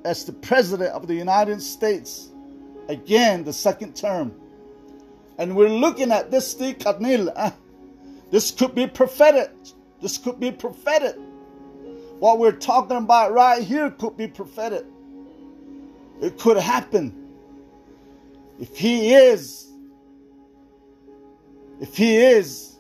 [0.05, 2.31] as the president of the United States
[2.89, 4.35] again the second term.
[5.39, 7.33] And we're looking at this Kadnil.
[7.35, 7.53] Uh,
[8.31, 9.51] this could be prophetic.
[10.01, 11.17] This could be prophetic.
[12.19, 14.85] What we're talking about right here could be prophetic.
[16.21, 17.29] It could happen.
[18.59, 19.69] If he is,
[21.81, 22.77] if he is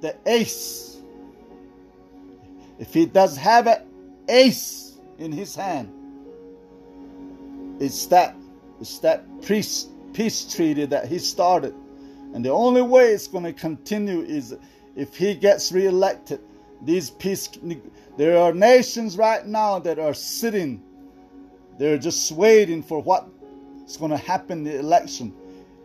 [0.00, 1.00] the ace,
[2.78, 3.86] if he does have an
[4.28, 5.92] ace in his hand,
[7.80, 8.34] it's that
[8.80, 11.74] it's that peace peace treaty that he started.
[12.34, 14.56] And the only way it's going to continue is
[14.98, 16.40] if he gets reelected.
[16.82, 17.48] These peace
[18.18, 20.82] there are nations right now that are sitting
[21.78, 25.32] they're just waiting for what's going to happen in the election.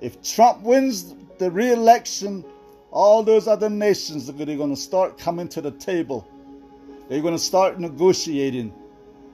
[0.02, 2.44] If Trump wins the re-election,
[2.92, 6.28] all those other nations are going to start coming to the table.
[7.08, 8.74] They're going to start negotiating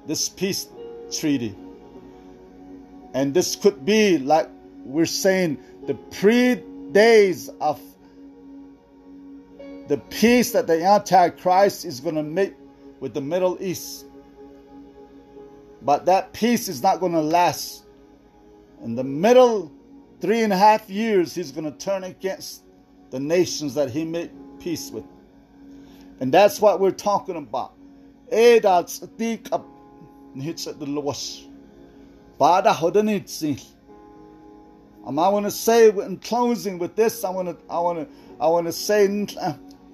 [0.05, 0.67] this peace
[1.11, 1.55] treaty.
[3.13, 4.49] And this could be, like
[4.83, 6.55] we're saying, the pre
[6.91, 7.81] days of
[9.89, 12.53] the peace that the Antichrist is going to make
[12.99, 14.05] with the Middle East.
[15.81, 17.85] But that peace is not going to last.
[18.83, 19.71] In the middle
[20.21, 22.63] three and a half years, he's going to turn against
[23.09, 24.29] the nations that he made
[24.59, 25.05] peace with.
[26.19, 27.73] And that's what we're talking about.
[28.29, 29.39] That's the
[35.05, 38.07] um, I want to say in closing with this, I want to, I want to,
[38.39, 39.07] I want to say,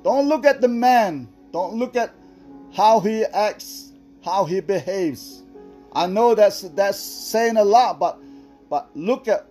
[0.06, 1.28] don't look at the man.
[1.52, 2.14] Don't look at
[2.72, 3.92] how he acts,
[4.24, 5.42] how he behaves.
[5.94, 8.20] I know that's that's saying a lot, but
[8.70, 9.48] but look at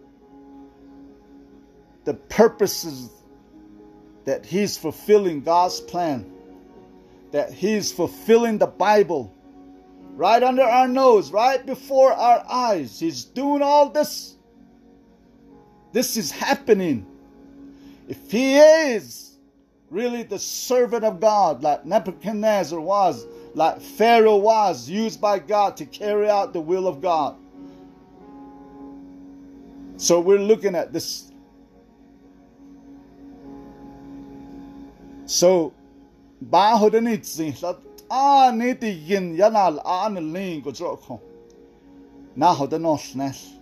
[2.04, 3.10] the purposes
[4.26, 6.30] that he's fulfilling God's plan,
[7.32, 9.34] that he's fulfilling the Bible
[10.14, 13.00] right under our nose, right before our eyes.
[13.00, 14.36] He's doing all this.
[15.90, 17.06] This is happening.
[18.06, 19.23] If he is
[19.94, 25.86] really the servant of God, like Nebuchadnezzar was, like Pharaoh was used by God to
[25.86, 27.36] carry out the will of God.
[29.96, 31.30] So we're looking at this.
[35.26, 35.72] So,
[36.44, 37.78] bahodanitsi,
[38.10, 41.22] ah, niti yin yanal an ling go joko.
[42.34, 43.52] Now the nosnes.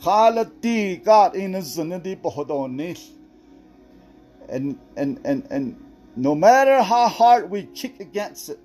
[0.00, 3.10] Halati God in a zunadi pohodonish.
[4.48, 5.84] And and and and
[6.16, 8.60] no matter how hard we kick against it,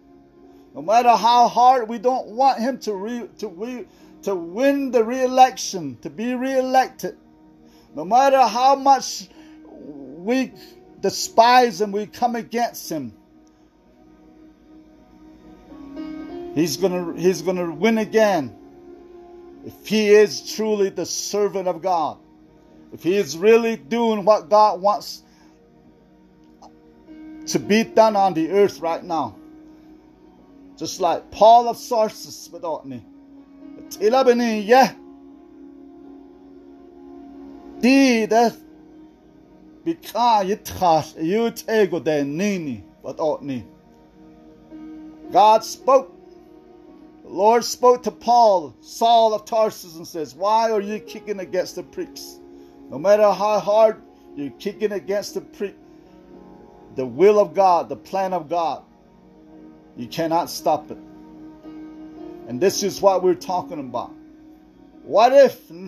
[0.75, 3.85] no matter how hard we don't want him to re, to re,
[4.23, 7.17] to win the re-election, to be re-elected,
[7.95, 9.29] no matter how much
[9.65, 10.53] we
[10.99, 13.13] despise him, we come against him.
[16.53, 18.55] He's gonna he's gonna win again.
[19.65, 22.17] If he is truly the servant of God,
[22.93, 25.23] if he is really doing what God wants
[27.49, 29.35] to be done on the earth right now.
[30.77, 33.03] Just like Paul of Tarsus without me.
[33.89, 34.93] Tilabini, yeah.
[37.79, 38.55] Di det
[39.85, 43.65] bika yitchash yut ego de nini without me.
[45.31, 46.15] God spoke.
[47.23, 51.75] The Lord spoke to Paul, Saul of Tarsus, and says, Why are you kicking against
[51.75, 52.39] the pricks?
[52.89, 54.01] No matter how hard
[54.35, 55.75] you're kicking against the prick,
[56.99, 58.83] the will of God, the plan of God.
[59.95, 60.97] You cannot stop it.
[62.49, 64.11] And this is what we're talking about.
[65.03, 65.87] What if, in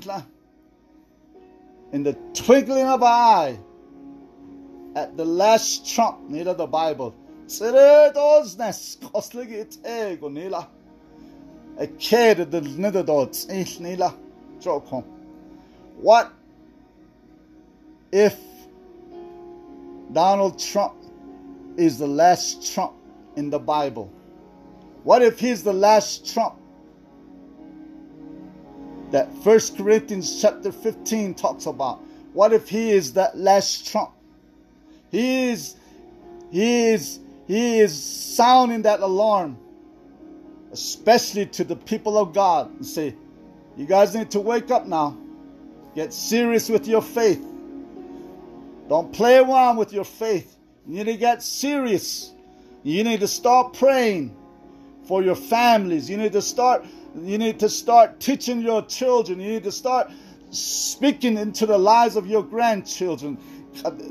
[1.92, 3.60] the twinkling of an eye,
[4.96, 7.14] at the last trump, near the Bible,
[11.78, 11.88] a
[15.98, 16.32] What
[18.14, 18.40] if
[20.14, 21.01] Donald Trump
[21.82, 22.94] is the last Trump
[23.36, 24.12] in the Bible?
[25.04, 26.60] What if he's the last Trump
[29.12, 32.02] that First Corinthians chapter 15 talks about?
[32.34, 34.12] What if he is that last Trump?
[35.10, 35.76] He is
[36.52, 39.58] he is he is sounding that alarm,
[40.72, 43.16] especially to the people of God, and say,
[43.76, 45.18] You guys need to wake up now.
[45.96, 47.44] Get serious with your faith.
[48.88, 50.56] Don't play around with your faith.
[50.88, 52.34] You need to get serious.
[52.84, 54.36] You need to start praying
[55.08, 56.10] for your families.
[56.10, 59.40] You need to start you need to start teaching your children.
[59.40, 60.10] You need to start
[60.52, 63.38] speaking into the lives of your grandchildren.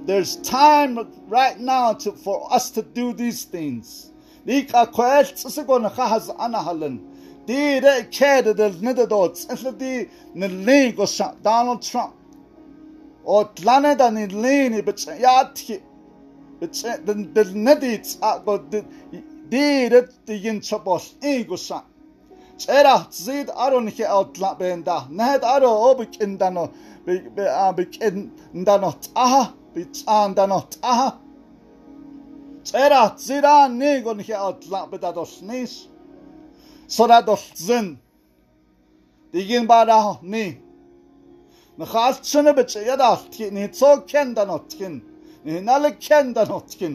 [0.07, 0.99] There's time
[1.29, 4.11] right now to, for us to do these things.
[11.43, 12.17] Donald Trump.
[15.17, 15.90] Da.
[17.07, 18.55] den del nadit aqo
[19.53, 21.81] diret tigin chapos ingusa
[22.61, 26.67] چرا زید آرون که اطلاع بیندا نه دارو او بکندنو
[27.77, 29.45] بکندنو تاها
[29.75, 31.13] بچاندنو تاها
[32.65, 35.89] چرا زیرا نیگون که اطلاع بدادوش نیست
[36.87, 37.97] سرادوش زن
[39.33, 40.63] دیگین بارا نی
[41.79, 45.03] نخواست چنه بچه یداش که نیتو کندنو تکند
[45.45, 46.95] Nalik kjendan otkin.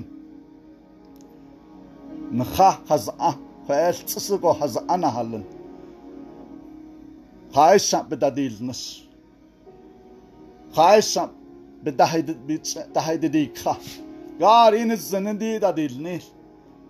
[2.31, 3.31] Ncha haz'a,
[3.67, 5.45] fa'el tsisigo haz'a nahallin.
[7.53, 8.81] Khaisan bedadilnes.
[10.75, 11.29] Khaisan
[11.83, 13.75] bedahididikha.
[14.39, 16.23] God in his zinidi dadilni.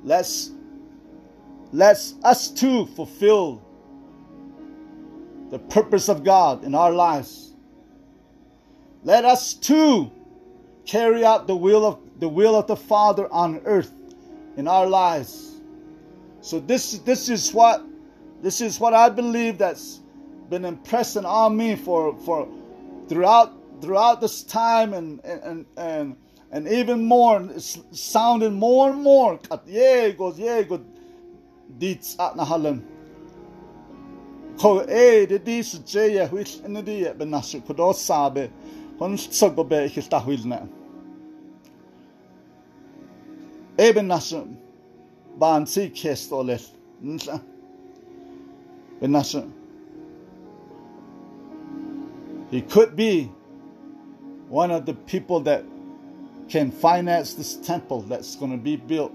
[0.03, 0.51] Let's,
[1.71, 3.61] let's us too fulfill
[5.51, 7.53] the purpose of God in our lives.
[9.03, 10.11] Let us too
[10.85, 13.91] carry out the will of the will of the Father on earth
[14.57, 15.61] in our lives.
[16.41, 17.83] So this this is what
[18.41, 20.01] this is what I believe that's
[20.49, 22.47] been impressing on me for for
[23.09, 26.15] throughout throughout this time and and and
[26.51, 30.85] and even more it's sounding more and more yeah goes yeah good
[31.77, 32.81] deeds at nahalan
[34.57, 37.73] ko e de dis je which in the ben nasu ko
[38.99, 40.59] do sabe hon so go be ich sta hwil na
[43.77, 44.47] e ben nasu
[45.39, 45.91] ban si
[49.01, 49.51] nasu
[52.51, 53.29] he could be
[54.49, 55.63] one of the people that
[56.49, 59.11] can finance this temple that's going to be built.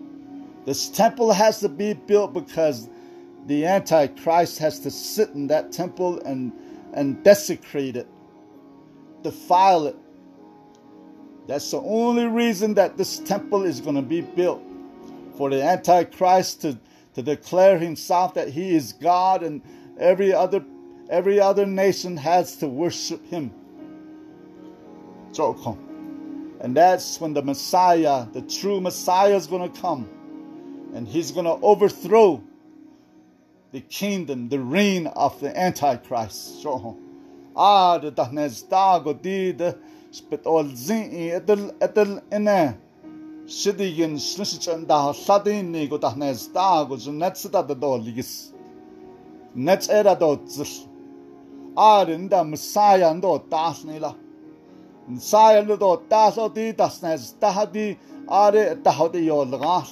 [0.66, 2.88] This temple has to be built because
[3.46, 6.52] the Antichrist has to sit in that temple and,
[6.92, 8.08] and desecrate it,
[9.22, 9.96] defile it.
[11.46, 14.62] That's the only reason that this temple is going to be built
[15.36, 16.78] for the Antichrist to,
[17.14, 19.62] to declare himself that he is God and
[19.98, 20.64] every other
[21.08, 23.52] every other nation has to worship him.
[26.60, 30.08] And that's when the Messiah, the true Messiah, is going to come.
[30.94, 32.42] And he's going to overthrow
[33.72, 36.62] the kingdom, the reign of the Antichrist.
[37.60, 39.60] ар дахнездаг дид
[40.16, 41.02] спитолзин
[41.36, 42.62] этл этл эне
[43.58, 48.32] шидиген шлэшчэн дахладын нэг дахнездаг жнэцдад долигс
[49.66, 50.72] нэц эра дотсл
[51.76, 54.12] арын да мсаян до таснила
[55.06, 57.98] мсаян до тасо ди таснез тахди
[58.42, 59.90] аре тахди ёлгас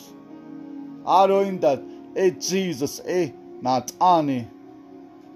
[1.05, 1.73] ароин да
[2.15, 4.41] э jesus э нат ани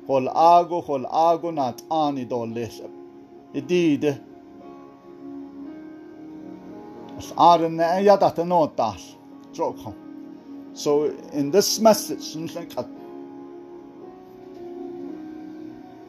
[0.07, 2.91] Hol ago hol ago not ani do lesep.
[3.55, 4.21] Idide.
[7.37, 9.17] Are ne yadata no tas.
[10.75, 12.37] So in this message,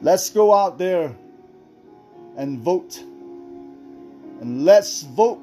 [0.02, 1.14] let's go out there
[2.38, 3.04] and vote
[4.40, 5.42] and let's vote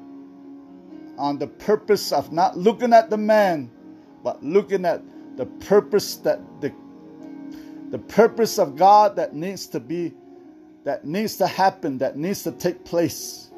[1.17, 3.69] on the purpose of not looking at the man,
[4.23, 5.01] but looking at
[5.37, 6.73] the purpose that the
[7.91, 10.13] the purpose of God that needs to be
[10.83, 13.51] that needs to happen, that needs to take place.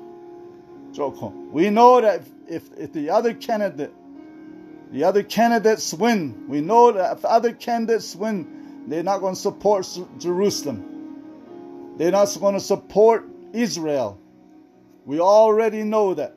[1.52, 3.94] We know that if, if the other candidate,
[4.92, 9.40] the other candidates win, we know that if other candidates win, they're not going to
[9.40, 9.88] support
[10.20, 11.96] Jerusalem.
[11.98, 14.20] They're not going to support Israel.
[15.06, 16.36] We already know that.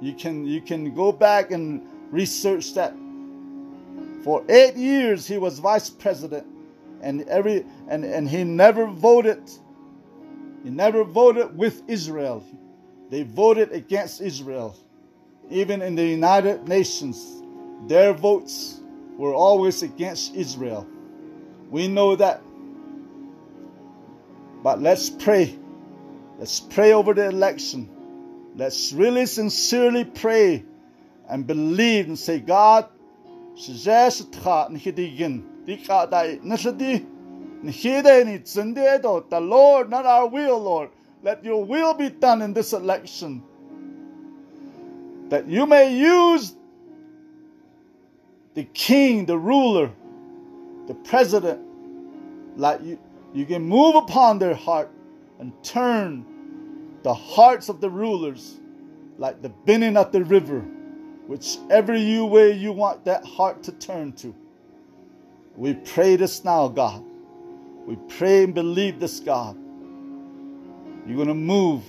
[0.00, 1.82] You can you can go back and
[2.12, 2.94] research that.
[4.22, 6.46] For eight years he was vice president,
[7.02, 9.50] and every and, and he never voted
[10.64, 12.44] He never voted with Israel.
[13.10, 14.76] They voted against Israel.
[15.50, 17.42] Even in the United Nations,
[17.86, 18.80] their votes
[19.16, 20.86] were always against Israel.
[21.70, 22.42] We know that.
[24.62, 25.58] But let's pray.
[26.38, 27.88] Let's pray over the election.
[28.56, 30.64] Let's really sincerely pray
[31.28, 32.88] and believe and say, God,
[39.30, 40.90] the Lord, not our will, Lord.
[41.22, 43.42] Let your will be done in this election.
[45.28, 46.54] That you may use
[48.54, 49.90] the king, the ruler,
[50.86, 51.60] the president,
[52.56, 52.98] like you,
[53.34, 54.90] you can move upon their heart
[55.38, 56.24] and turn
[57.02, 58.58] the hearts of the rulers
[59.18, 60.64] like the bending of the river,
[61.28, 64.34] whichever you way you want that heart to turn to.
[65.54, 67.04] We pray this now, God.
[67.86, 69.56] We pray and believe this, God.
[71.06, 71.84] You're going to move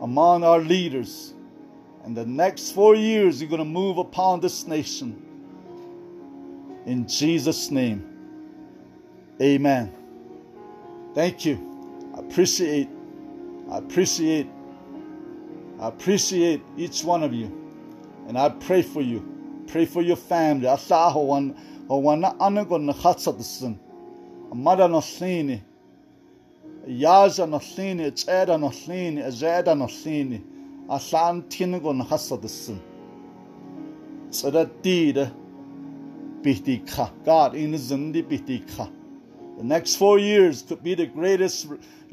[0.00, 1.34] among our leaders.
[2.04, 5.22] And the next four years, you're going to move upon this nation.
[6.86, 8.02] In Jesus' name,
[9.42, 9.92] amen.
[11.14, 12.12] Thank you.
[12.16, 12.88] I appreciate,
[13.70, 14.46] I appreciate,
[15.78, 17.67] I appreciate each one of you.
[18.28, 19.26] And I pray for you.
[19.68, 20.68] Pray for your family.
[24.50, 25.60] Amada no llini.
[26.86, 30.42] Iaja no llini, tseda no llini, azeda no llini.
[30.90, 32.78] A llan tingo na hasad ysyn.
[34.30, 35.32] Tseda dida
[36.42, 37.10] bihti ka.
[37.24, 38.62] God in zindi bihti.
[39.56, 41.66] The next four years could be the greatest,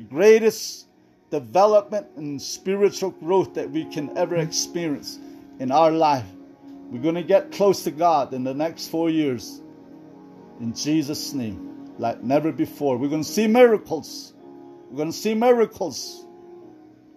[0.09, 0.88] greatest
[1.30, 5.20] development and spiritual growth that we can ever experience
[5.60, 6.26] in our life.
[6.89, 9.62] We're going to get close to God in the next four years.
[10.60, 12.97] In Jesus' name like never before.
[12.97, 14.34] We're going to see miracles.
[14.89, 16.26] We're going to see miracles.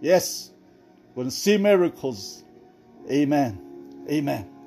[0.01, 0.51] Yes,
[1.11, 2.45] we're going to see miracles.
[3.11, 4.05] Amen.
[4.11, 4.57] Amen.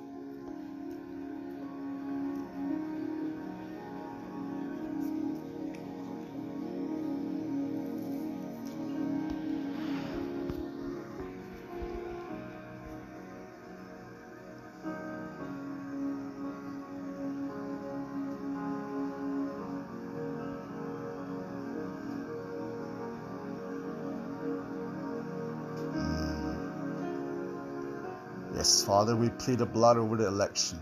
[29.01, 30.79] Father, we plead the blood over the election.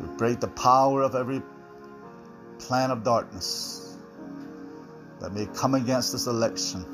[0.00, 1.40] We break the power of every
[2.58, 3.96] plan of darkness
[5.20, 6.84] that may come against this election.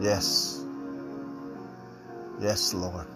[0.00, 0.60] Yes.
[2.40, 3.06] Yes, Lord.